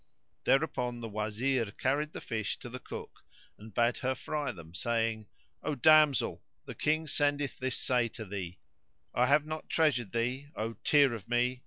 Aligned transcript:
Thereupon 0.45 0.99
the 0.99 1.07
Wazir 1.09 1.69
carried 1.77 2.11
the 2.13 2.21
fish 2.21 2.57
to 2.57 2.69
the 2.69 2.79
cook 2.79 3.23
and 3.59 3.71
bade 3.71 3.97
her 3.97 4.15
fry 4.15 4.51
them[FN#105] 4.51 4.75
saying, 4.77 5.27
"O 5.61 5.75
damsel, 5.75 6.41
the 6.65 6.73
King 6.73 7.05
sendeth 7.05 7.59
this 7.59 7.77
say 7.77 8.07
to 8.07 8.25
thee:—I 8.25 9.27
have 9.27 9.45
not 9.45 9.69
treasured 9.69 10.11
thee, 10.11 10.47
O 10.55 10.73
tear 10.83 11.13
o' 11.13 11.19
me! 11.27 11.59